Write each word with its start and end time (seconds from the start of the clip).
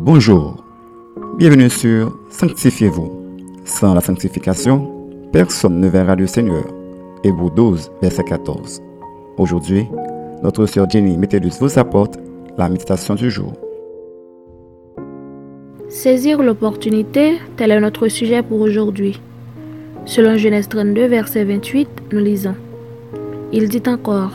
Bonjour, 0.00 0.64
bienvenue 1.38 1.68
sur 1.68 2.16
Sanctifiez-vous. 2.30 3.10
Sans 3.64 3.94
la 3.94 4.00
sanctification, 4.00 4.88
personne 5.32 5.80
ne 5.80 5.88
verra 5.88 6.14
le 6.14 6.28
Seigneur. 6.28 6.64
Hébreu 7.24 7.50
12, 7.50 7.90
verset 8.00 8.22
14. 8.22 8.80
Aujourd'hui, 9.38 9.88
notre 10.44 10.66
sœur 10.66 10.88
Jenny 10.88 11.18
Métellus 11.18 11.54
vous 11.60 11.80
apporte 11.80 12.16
la 12.56 12.68
méditation 12.68 13.16
du 13.16 13.28
jour. 13.28 13.52
Saisir 15.88 16.44
l'opportunité, 16.44 17.40
tel 17.56 17.72
est 17.72 17.80
notre 17.80 18.06
sujet 18.06 18.44
pour 18.44 18.60
aujourd'hui. 18.60 19.20
Selon 20.04 20.36
Genèse 20.38 20.68
32, 20.68 21.06
verset 21.06 21.42
28, 21.42 21.88
nous 22.12 22.20
lisons. 22.20 22.54
Il 23.52 23.68
dit 23.68 23.82
encore, 23.88 24.32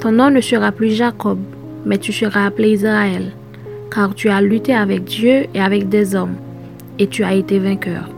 Ton 0.00 0.10
nom 0.10 0.28
ne 0.30 0.40
sera 0.40 0.72
plus 0.72 0.90
Jacob, 0.90 1.38
mais 1.86 1.98
tu 1.98 2.12
seras 2.12 2.46
appelé 2.46 2.72
Israël, 2.72 3.32
car 3.92 4.14
tu 4.14 4.28
as 4.28 4.40
lutté 4.40 4.74
avec 4.74 5.04
Dieu 5.04 5.46
et 5.54 5.60
avec 5.60 5.88
des 5.88 6.14
hommes, 6.14 6.36
et 6.98 7.06
tu 7.06 7.24
as 7.24 7.34
été 7.34 7.58
vainqueur. 7.58 8.08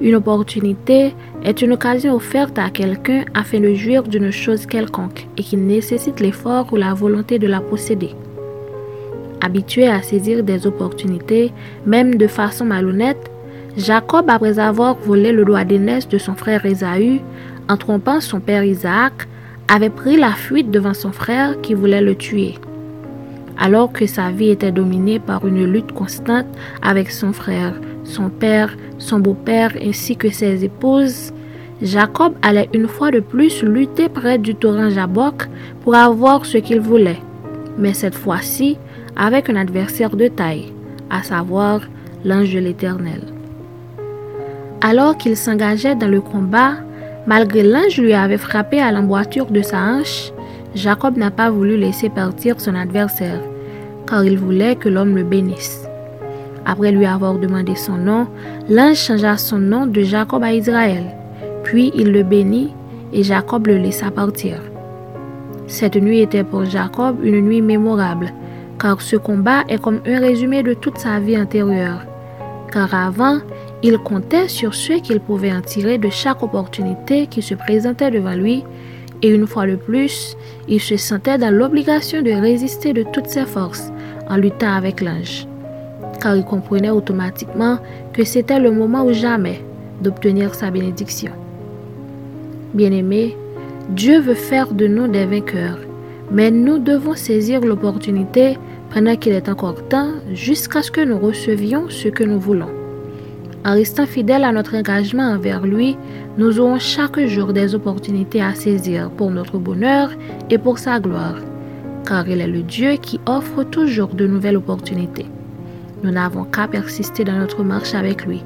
Une 0.00 0.14
opportunité 0.14 1.12
est 1.42 1.60
une 1.60 1.72
occasion 1.72 2.14
offerte 2.14 2.58
à 2.58 2.70
quelqu'un 2.70 3.24
afin 3.34 3.58
de 3.58 3.74
jouir 3.74 4.04
d'une 4.04 4.30
chose 4.30 4.64
quelconque 4.64 5.26
et 5.36 5.42
qui 5.42 5.56
nécessite 5.56 6.20
l'effort 6.20 6.72
ou 6.72 6.76
la 6.76 6.94
volonté 6.94 7.40
de 7.40 7.48
la 7.48 7.60
posséder. 7.60 8.10
Habitué 9.40 9.88
à 9.88 10.02
saisir 10.02 10.44
des 10.44 10.66
opportunités, 10.66 11.52
même 11.84 12.14
de 12.14 12.26
façon 12.28 12.64
malhonnête, 12.64 13.30
Jacob, 13.76 14.26
après 14.28 14.58
avoir 14.58 14.96
volé 14.96 15.32
le 15.32 15.44
doigt 15.44 15.64
d'aînesse 15.64 16.08
de 16.08 16.18
son 16.18 16.34
frère 16.34 16.64
Ésaü, 16.64 17.20
en 17.68 17.76
trompant 17.76 18.20
son 18.20 18.40
père 18.40 18.64
Isaac, 18.64 19.28
avait 19.68 19.90
pris 19.90 20.16
la 20.16 20.32
fuite 20.32 20.70
devant 20.70 20.94
son 20.94 21.12
frère 21.12 21.60
qui 21.60 21.74
voulait 21.74 22.00
le 22.00 22.14
tuer. 22.14 22.54
Alors 23.58 23.92
que 23.92 24.06
sa 24.06 24.30
vie 24.30 24.50
était 24.50 24.72
dominée 24.72 25.18
par 25.18 25.46
une 25.46 25.64
lutte 25.64 25.92
constante 25.92 26.46
avec 26.80 27.10
son 27.10 27.32
frère, 27.32 27.74
son 28.04 28.28
père, 28.28 28.76
son 28.98 29.18
beau-père 29.18 29.72
ainsi 29.82 30.16
que 30.16 30.30
ses 30.30 30.64
épouses, 30.64 31.32
Jacob 31.82 32.34
allait 32.42 32.68
une 32.72 32.88
fois 32.88 33.10
de 33.10 33.20
plus 33.20 33.62
lutter 33.62 34.08
près 34.08 34.38
du 34.38 34.54
torrent 34.54 34.90
Jabok 34.90 35.48
pour 35.82 35.94
avoir 35.94 36.44
ce 36.44 36.58
qu'il 36.58 36.80
voulait, 36.80 37.20
mais 37.76 37.94
cette 37.94 38.16
fois-ci 38.16 38.78
avec 39.16 39.50
un 39.50 39.56
adversaire 39.56 40.16
de 40.16 40.28
taille, 40.28 40.72
à 41.10 41.22
savoir 41.22 41.80
l'ange 42.24 42.52
de 42.52 42.60
l'Éternel. 42.60 43.22
Alors 44.80 45.16
qu'il 45.16 45.36
s'engageait 45.36 45.96
dans 45.96 46.08
le 46.08 46.20
combat, 46.20 46.74
malgré 47.26 47.62
l'ange 47.62 48.00
lui 48.00 48.14
avait 48.14 48.38
frappé 48.38 48.80
à 48.80 48.92
l'emboîture 48.92 49.46
de 49.46 49.62
sa 49.62 49.78
hanche, 49.78 50.32
Jacob 50.74 51.16
n'a 51.16 51.30
pas 51.30 51.50
voulu 51.50 51.76
laisser 51.76 52.08
partir 52.08 52.60
son 52.60 52.74
adversaire, 52.74 53.40
car 54.08 54.24
il 54.24 54.38
voulait 54.38 54.76
que 54.76 54.88
l'homme 54.88 55.16
le 55.16 55.24
bénisse. 55.24 55.86
Après 56.64 56.92
lui 56.92 57.06
avoir 57.06 57.34
demandé 57.34 57.74
son 57.74 57.96
nom, 57.96 58.26
l'ange 58.68 58.96
changea 58.96 59.36
son 59.36 59.58
nom 59.58 59.86
de 59.86 60.02
Jacob 60.02 60.42
à 60.42 60.52
Israël. 60.52 61.04
Puis 61.64 61.92
il 61.94 62.12
le 62.12 62.22
bénit 62.22 62.72
et 63.12 63.22
Jacob 63.22 63.66
le 63.66 63.76
laissa 63.76 64.10
partir. 64.10 64.56
Cette 65.66 65.96
nuit 65.96 66.20
était 66.20 66.44
pour 66.44 66.64
Jacob 66.64 67.16
une 67.22 67.40
nuit 67.40 67.62
mémorable, 67.62 68.32
car 68.78 69.00
ce 69.00 69.16
combat 69.16 69.64
est 69.68 69.80
comme 69.80 70.00
un 70.06 70.20
résumé 70.20 70.62
de 70.62 70.74
toute 70.74 70.98
sa 70.98 71.20
vie 71.20 71.38
antérieure. 71.38 72.00
Car 72.72 72.94
avant, 72.94 73.38
il 73.82 73.98
comptait 73.98 74.48
sur 74.48 74.74
ce 74.74 74.94
qu'il 74.94 75.20
pouvait 75.20 75.52
en 75.52 75.60
tirer 75.60 75.98
de 75.98 76.10
chaque 76.10 76.42
opportunité 76.42 77.26
qui 77.26 77.42
se 77.42 77.54
présentait 77.54 78.10
devant 78.10 78.34
lui, 78.34 78.64
et 79.22 79.28
une 79.28 79.46
fois 79.46 79.66
de 79.66 79.76
plus, 79.76 80.36
il 80.68 80.80
se 80.80 80.96
sentait 80.96 81.38
dans 81.38 81.54
l'obligation 81.54 82.22
de 82.22 82.30
résister 82.30 82.92
de 82.92 83.04
toutes 83.12 83.26
ses 83.26 83.46
forces 83.46 83.90
en 84.28 84.36
luttant 84.36 84.74
avec 84.74 85.00
l'ange, 85.00 85.46
car 86.20 86.36
il 86.36 86.44
comprenait 86.44 86.90
automatiquement 86.90 87.78
que 88.12 88.24
c'était 88.24 88.58
le 88.58 88.70
moment 88.70 89.04
ou 89.04 89.12
jamais 89.12 89.62
d'obtenir 90.02 90.54
sa 90.54 90.70
bénédiction. 90.70 91.32
Bien-aimés, 92.74 93.36
Dieu 93.90 94.20
veut 94.20 94.34
faire 94.34 94.72
de 94.72 94.86
nous 94.86 95.08
des 95.08 95.24
vainqueurs, 95.24 95.78
mais 96.30 96.50
nous 96.50 96.78
devons 96.78 97.14
saisir 97.14 97.60
l'opportunité 97.60 98.58
pendant 98.92 99.16
qu'il 99.16 99.32
est 99.32 99.48
encore 99.48 99.88
temps 99.88 100.10
jusqu'à 100.32 100.82
ce 100.82 100.90
que 100.90 101.00
nous 101.00 101.18
recevions 101.18 101.88
ce 101.88 102.08
que 102.08 102.24
nous 102.24 102.38
voulons. 102.38 102.68
En 103.64 103.72
restant 103.72 104.06
fidèles 104.06 104.44
à 104.44 104.52
notre 104.52 104.76
engagement 104.76 105.24
envers 105.30 105.66
lui, 105.66 105.96
nous 106.36 106.60
aurons 106.60 106.78
chaque 106.78 107.20
jour 107.26 107.52
des 107.52 107.74
opportunités 107.74 108.40
à 108.40 108.54
saisir 108.54 109.10
pour 109.10 109.30
notre 109.30 109.58
bonheur 109.58 110.10
et 110.48 110.58
pour 110.58 110.78
sa 110.78 111.00
gloire, 111.00 111.36
car 112.06 112.28
il 112.28 112.40
est 112.40 112.46
le 112.46 112.62
Dieu 112.62 112.92
qui 112.96 113.20
offre 113.26 113.64
toujours 113.64 114.08
de 114.08 114.26
nouvelles 114.26 114.56
opportunités. 114.56 115.26
Nous 116.02 116.10
n'avons 116.10 116.44
qu'à 116.44 116.68
persister 116.68 117.24
dans 117.24 117.38
notre 117.38 117.62
marche 117.62 117.94
avec 117.94 118.24
lui 118.26 118.42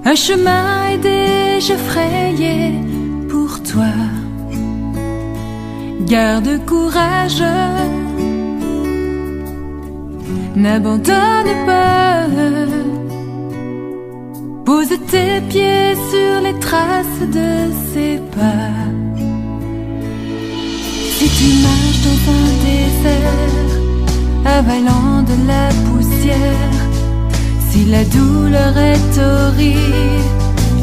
Un 0.07 0.15
chemin 0.15 0.91
est 0.93 0.99
déjà 0.99 1.77
frayé 1.77 2.73
pour 3.27 3.61
toi. 3.63 3.91
Garde 6.07 6.63
courage 6.65 7.43
N'abandonne 10.55 11.53
pas. 11.65 12.27
Pose 14.63 14.95
tes 15.11 15.41
pieds 15.49 15.95
sur 16.11 16.41
les 16.45 16.57
traces 16.59 17.23
de 17.37 17.49
ses 17.91 18.17
pas. 18.35 18.71
Si 21.17 21.27
tu 21.37 21.47
marches 21.65 22.01
dans 22.07 22.21
un 22.37 22.49
désert, 22.69 23.71
avalant 24.45 25.23
de 25.31 25.35
la 25.51 25.67
poussière, 25.85 26.84
la 27.95 28.03
douleur 28.03 28.77
est 28.77 29.17
horrible, 29.17 30.29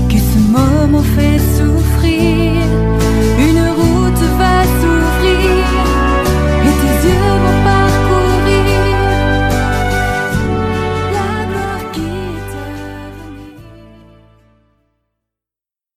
que 0.09 0.19
ce 0.31 0.39
moment 0.57 1.03
fait 1.15 1.41
souffrir. 1.57 2.62